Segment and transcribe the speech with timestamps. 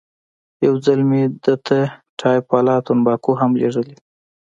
[0.65, 1.79] یو ځل مې ده ته
[2.19, 3.97] پایپ والا تنباکو هم لېږلې وې.